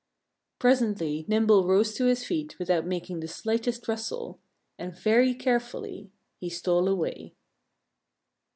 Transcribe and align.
Presently 0.57 1.25
Nimble 1.27 1.67
rose 1.67 1.93
to 1.93 2.05
his 2.07 2.25
feet, 2.25 2.57
without 2.57 2.87
making 2.87 3.19
the 3.19 3.27
slightest 3.27 3.87
rustle. 3.87 4.39
And 4.79 4.97
very 4.97 5.35
carefully 5.35 6.09
he 6.39 6.49
stole 6.49 6.87
away. 6.87 7.35